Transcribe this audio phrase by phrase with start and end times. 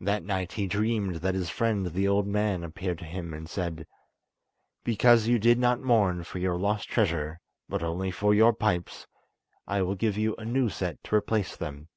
[0.00, 3.88] That night he dreamed that his friend the old man appeared to him and said:
[4.84, 9.08] "Because you did not mourn for your lost treasure, but only for your pipes,
[9.66, 11.88] I will give you a new set to replace them."